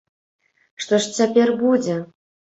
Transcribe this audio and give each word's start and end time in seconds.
Што 0.85 0.99
ж 1.03 1.13
цяпер 1.19 1.47
будзе? 1.61 2.01